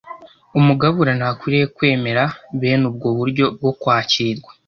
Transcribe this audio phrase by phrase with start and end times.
[0.59, 2.23] umugabura ntakwiriye kwemera
[2.59, 4.49] bene ubwo buryo bwo kwakirwa